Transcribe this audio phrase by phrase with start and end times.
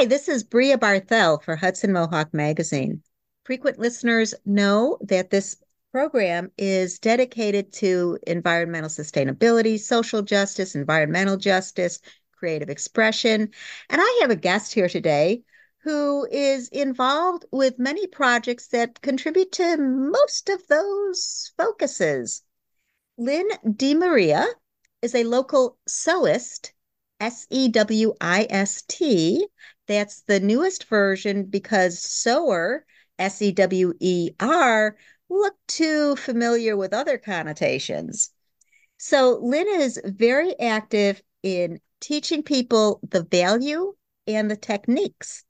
[0.00, 3.02] Hi, this is Brea Barthel for Hudson Mohawk Magazine.
[3.44, 5.58] Frequent listeners know that this
[5.92, 12.00] program is dedicated to environmental sustainability, social justice, environmental justice,
[12.32, 13.50] creative expression.
[13.90, 15.42] And I have a guest here today
[15.82, 22.40] who is involved with many projects that contribute to most of those focuses.
[23.18, 24.46] Lynn DeMaria
[25.02, 26.72] is a local sewist
[27.20, 29.46] S E W I S T.
[29.90, 32.86] That's the newest version because sewer,
[33.18, 34.96] S E W E R,
[35.28, 38.30] look too familiar with other connotations.
[38.98, 43.94] So Lynn is very active in teaching people the value
[44.28, 45.42] and the techniques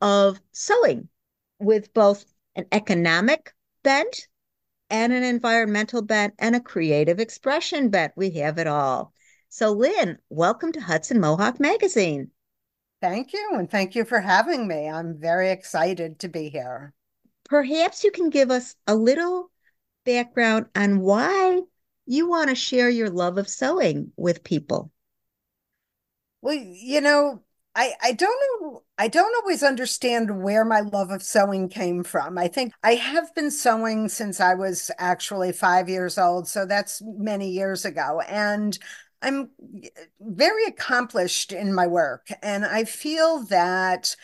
[0.00, 1.10] of sewing
[1.58, 2.24] with both
[2.54, 3.52] an economic
[3.82, 4.26] bent
[4.88, 8.14] and an environmental bent and a creative expression bent.
[8.16, 9.12] We have it all.
[9.50, 12.30] So, Lynn, welcome to Hudson Mohawk Magazine.
[13.06, 13.50] Thank you.
[13.52, 14.88] And thank you for having me.
[14.88, 16.92] I'm very excited to be here.
[17.48, 19.52] Perhaps you can give us a little
[20.04, 21.60] background on why
[22.06, 24.90] you want to share your love of sewing with people.
[26.42, 27.44] Well, you know,
[27.76, 28.82] I, I don't know.
[28.98, 32.36] I don't always understand where my love of sewing came from.
[32.36, 36.48] I think I have been sewing since I was actually five years old.
[36.48, 38.20] So that's many years ago.
[38.26, 38.76] And
[39.22, 39.50] I'm
[40.20, 42.28] very accomplished in my work.
[42.42, 44.14] And I feel that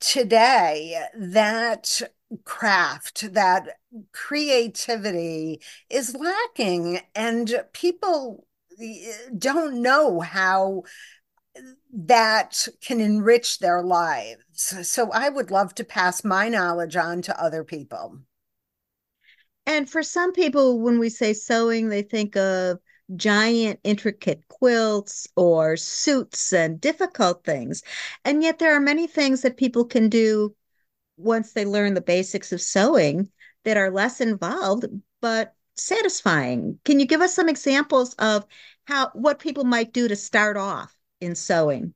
[0.00, 2.02] today, that
[2.44, 3.78] craft, that
[4.12, 8.46] creativity is lacking, and people
[8.80, 10.84] eh, don't know how
[11.92, 14.88] that can enrich their lives.
[14.88, 18.18] So I would love to pass my knowledge on to other people.
[19.66, 22.78] And for some people, when we say sewing, they think of
[23.16, 27.82] giant, intricate quilts or suits and difficult things.
[28.24, 30.54] And yet, there are many things that people can do
[31.16, 33.28] once they learn the basics of sewing
[33.64, 34.86] that are less involved,
[35.20, 36.78] but satisfying.
[36.84, 38.46] Can you give us some examples of
[38.84, 41.94] how what people might do to start off in sewing?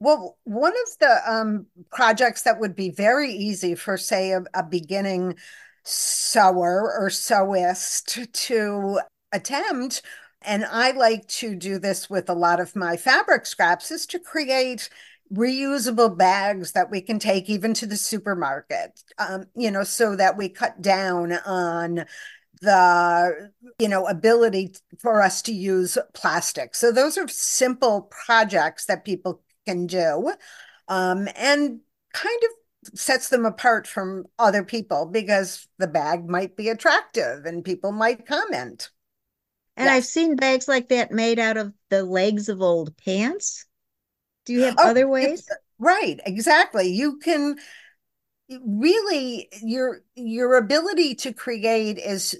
[0.00, 4.62] Well, one of the um, projects that would be very easy for, say, a, a
[4.62, 5.36] beginning
[5.84, 9.00] sewer or sewist to
[9.32, 10.02] attempt
[10.44, 14.18] and I like to do this with a lot of my fabric scraps, is to
[14.18, 14.88] create
[15.32, 20.36] reusable bags that we can take even to the supermarket, um, you know, so that
[20.36, 22.04] we cut down on
[22.60, 26.74] the you know ability for us to use plastic.
[26.74, 30.32] So those are simple projects that people can do
[30.88, 31.80] um, and
[32.12, 37.64] kind of sets them apart from other people because the bag might be attractive and
[37.64, 38.90] people might comment
[39.76, 39.96] and yes.
[39.96, 43.66] I've seen bags like that made out of the legs of old pants.
[44.44, 45.48] Do you have oh, other ways?
[45.78, 46.88] Right, exactly.
[46.88, 47.56] You can
[48.62, 52.36] really your your ability to create is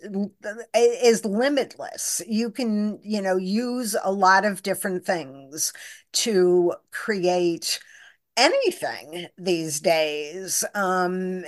[0.74, 5.72] is limitless you can you know use a lot of different things
[6.12, 7.80] to create
[8.36, 11.44] anything these days um,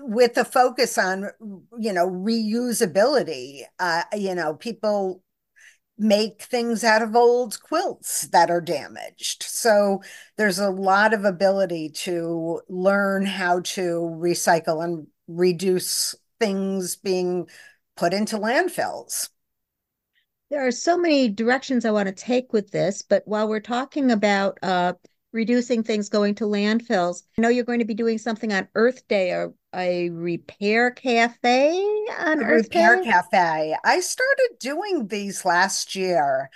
[0.00, 1.30] with a focus on
[1.78, 5.22] you know reusability uh, you know people
[6.00, 9.42] make things out of old quilts that are damaged.
[9.42, 10.00] So
[10.38, 13.82] there's a lot of ability to learn how to
[14.18, 17.48] recycle and reduce things being
[17.98, 19.28] put into landfills.
[20.50, 24.10] There are so many directions I want to take with this, but while we're talking
[24.10, 24.94] about uh,
[25.32, 27.22] reducing things going to landfills.
[27.38, 31.78] I know you're going to be doing something on Earth Day, a, a repair cafe
[32.18, 33.10] on Earth Repair Day?
[33.10, 33.76] Cafe.
[33.84, 36.50] I started doing these last year.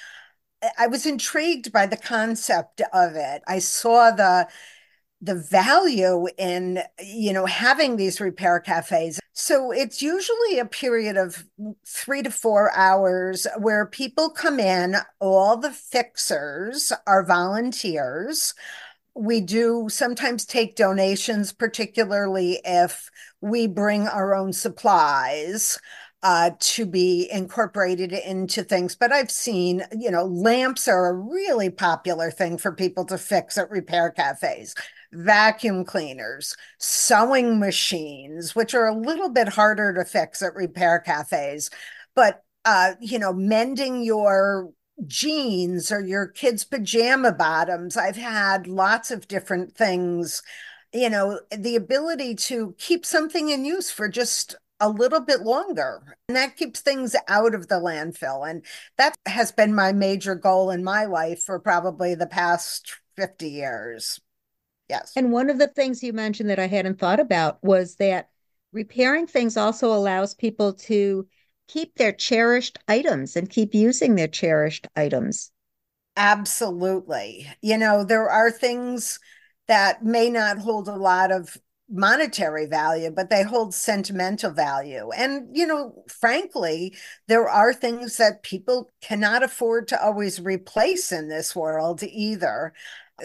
[0.78, 3.42] I was intrigued by the concept of it.
[3.46, 4.48] I saw the
[5.24, 9.20] the value in you know having these repair cafes.
[9.32, 11.44] So it's usually a period of
[11.86, 18.54] three to four hours where people come in all the fixers are volunteers.
[19.16, 23.10] We do sometimes take donations particularly if
[23.40, 25.78] we bring our own supplies
[26.24, 28.96] uh, to be incorporated into things.
[28.96, 33.58] But I've seen, you know, lamps are a really popular thing for people to fix
[33.58, 34.74] at repair cafes
[35.14, 41.70] vacuum cleaners, sewing machines, which are a little bit harder to fix at repair cafes,
[42.14, 44.70] but uh, you know, mending your
[45.06, 47.96] jeans or your kids' pajama bottoms.
[47.96, 50.42] I've had lots of different things.
[50.92, 56.16] You know, the ability to keep something in use for just a little bit longer.
[56.28, 58.48] And that keeps things out of the landfill.
[58.48, 58.64] And
[58.98, 64.20] that has been my major goal in my life for probably the past 50 years.
[64.88, 65.12] Yes.
[65.16, 68.28] And one of the things you mentioned that I hadn't thought about was that
[68.72, 71.26] repairing things also allows people to
[71.68, 75.50] keep their cherished items and keep using their cherished items.
[76.16, 77.48] Absolutely.
[77.62, 79.18] You know, there are things
[79.66, 81.56] that may not hold a lot of
[81.90, 85.10] monetary value, but they hold sentimental value.
[85.16, 86.96] And, you know, frankly,
[87.28, 92.72] there are things that people cannot afford to always replace in this world either.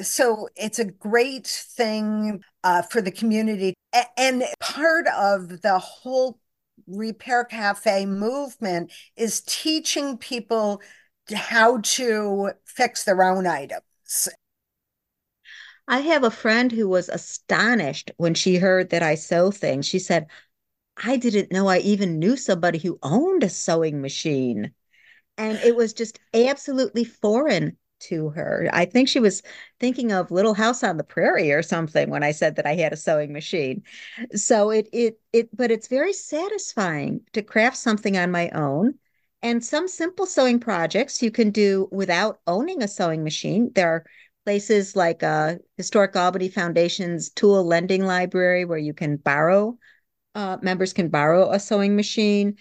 [0.01, 3.73] So it's a great thing uh, for the community.
[4.17, 6.39] And part of the whole
[6.87, 10.81] Repair Cafe movement is teaching people
[11.33, 14.29] how to fix their own items.
[15.87, 19.87] I have a friend who was astonished when she heard that I sew things.
[19.87, 20.27] She said,
[21.03, 24.71] I didn't know I even knew somebody who owned a sewing machine.
[25.37, 28.69] And it was just absolutely foreign to her.
[28.73, 29.41] I think she was
[29.79, 32.93] thinking of Little House on the Prairie or something when I said that I had
[32.93, 33.83] a sewing machine.
[34.35, 38.95] So it it it but it's very satisfying to craft something on my own.
[39.41, 43.71] And some simple sewing projects you can do without owning a sewing machine.
[43.73, 44.05] There are
[44.45, 49.77] places like uh, Historic Albany Foundation's tool lending library where you can borrow,
[50.35, 52.57] uh, members can borrow a sewing machine.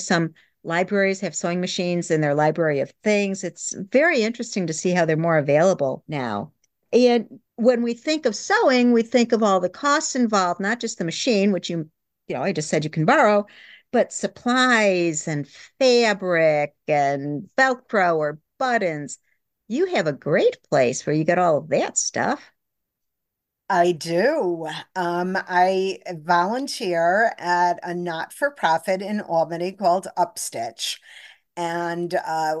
[0.00, 0.34] Some
[0.64, 3.44] libraries have sewing machines in their library of things.
[3.44, 6.52] It's very interesting to see how they're more available now.
[6.92, 10.98] And when we think of sewing, we think of all the costs involved, not just
[10.98, 11.90] the machine, which you,
[12.28, 13.46] you know, I just said you can borrow,
[13.92, 15.48] but supplies and
[15.78, 19.18] fabric and Velcro or buttons.
[19.68, 22.51] You have a great place where you get all of that stuff.
[23.72, 24.68] I do.
[24.94, 30.98] Um, I volunteer at a not-for-profit in Albany called Upstitch.
[31.56, 32.56] And uh,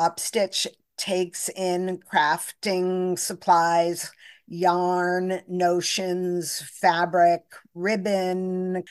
[0.00, 0.66] Upstitch
[0.96, 4.10] takes in crafting supplies,
[4.48, 7.42] yarn, notions, fabric,
[7.74, 8.82] ribbon,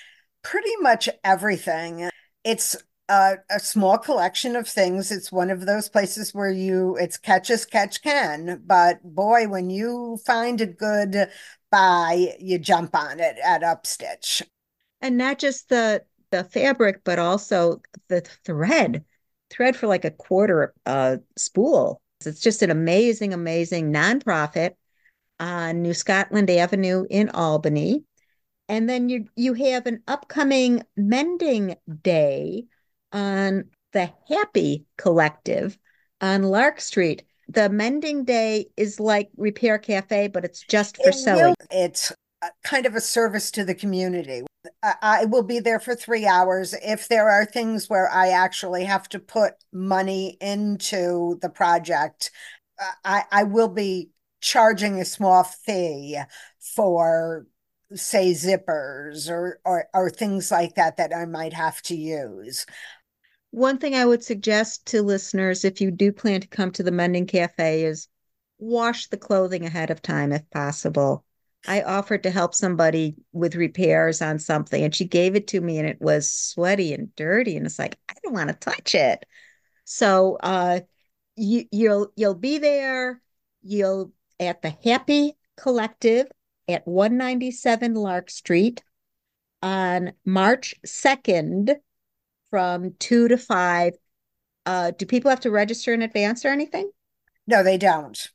[0.44, 2.12] pretty much everything.
[2.44, 2.76] It's
[3.10, 5.12] a, a, small collection of things.
[5.12, 8.64] It's one of those places where you it's catch as catch can.
[8.66, 11.30] But boy, when you find a good
[11.72, 14.42] buy, you jump on it at Upstitch.
[15.02, 19.04] And not just the the fabric, but also the thread.
[19.52, 22.02] Thread for like a quarter uh, spool.
[22.26, 24.72] It's just an amazing, amazing nonprofit
[25.40, 28.04] on New Scotland Avenue in Albany.
[28.68, 32.66] And then you you have an upcoming mending day
[33.12, 35.78] on the Happie Collective
[36.22, 37.24] on Lark Street.
[37.48, 41.56] The mending day is like Repair Cafe, but it's just for it sewing.
[41.70, 42.12] It's
[42.42, 44.44] uh, kind of a service to the community.
[45.02, 46.74] I will be there for three hours.
[46.74, 52.32] If there are things where I actually have to put money into the project,
[52.82, 54.10] uh, I, I will be
[54.42, 56.20] charging a small fee
[56.60, 57.46] for
[57.94, 62.66] say zippers or, or or things like that that I might have to use.
[63.52, 66.92] One thing I would suggest to listeners if you do plan to come to the
[66.92, 68.08] Mending Cafe is
[68.58, 71.24] wash the clothing ahead of time if possible.
[71.68, 75.80] I offered to help somebody with repairs on something and she gave it to me
[75.80, 79.26] and it was sweaty and dirty and it's like I don't want to touch it.
[79.84, 80.82] So uh
[81.36, 83.22] you you'll you'll be there,
[83.62, 86.28] you'll at the Happie Collective
[86.68, 88.84] at 197 Lark Street
[89.62, 91.76] on March 2nd
[92.50, 93.94] from 2 to 5.
[94.66, 96.90] Uh, do people have to register in advance or anything?
[97.48, 98.30] No, they don't.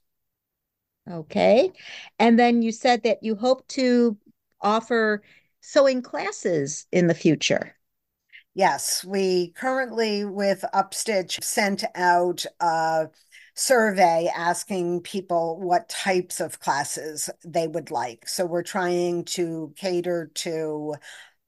[1.10, 1.72] Okay.
[2.18, 4.16] And then you said that you hope to
[4.60, 5.22] offer
[5.60, 7.74] sewing classes in the future.
[8.54, 13.08] Yes, we currently with Upstitch sent out a
[13.60, 18.26] survey asking people what types of classes they would like.
[18.28, 20.94] So we're trying to cater to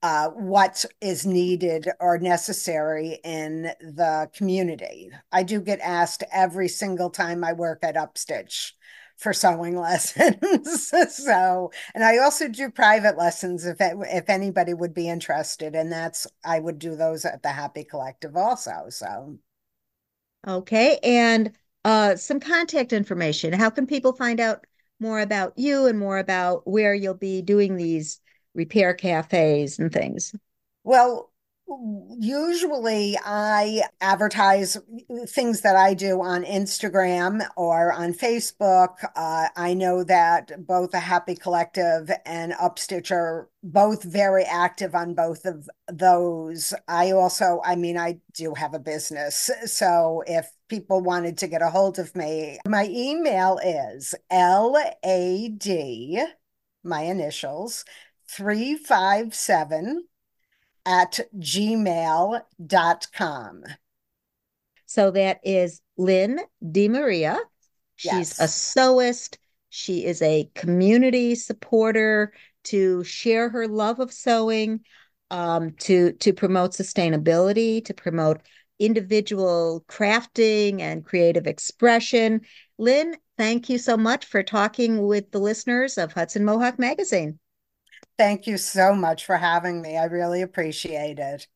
[0.03, 5.11] uh, what is needed or necessary in the community.
[5.31, 8.73] I do get asked every single time I work at Upstitch
[9.17, 10.93] for sewing lessons.
[11.15, 16.27] so, and I also do private lessons if if anybody would be interested, and that's
[16.45, 18.87] I would do those at the Happie Collective also.
[18.89, 19.39] So,
[20.47, 21.53] okay, and
[21.85, 23.53] uh, some contact information.
[23.53, 24.65] How can people find out
[25.01, 28.21] more about you and more about where you'll be doing these
[28.55, 30.33] repair cafes and things?
[30.85, 31.32] Well,
[32.19, 34.77] usually I advertise
[35.27, 38.97] things that I do on Instagram or on Facebook.
[39.17, 45.15] Uh, I know that both a Happie Collective and Upstitch are both very active on
[45.15, 46.75] both of those.
[46.89, 49.51] I also, I mean, I do have a business.
[49.67, 55.67] So if people wanted to get a hold of me, my email is LAD,
[56.85, 57.85] my initials,
[58.29, 60.05] 357
[60.87, 62.45] at gmail.com.
[64.87, 67.39] So that is Lynn DeMaria.
[67.97, 68.41] She's yes.
[68.41, 69.39] a sewist.
[69.71, 72.35] She is a community supporter
[72.65, 74.81] to share her love of sewing,
[75.31, 78.43] um, to to promote sustainability, to promote
[78.79, 82.43] individual crafting and creative expression.
[82.79, 87.39] Lynn, thank you so much for talking with the listeners of Hudson Mohawk Magazine.
[88.23, 89.97] Thank you so much for having me.
[89.99, 91.49] I really appreciate it.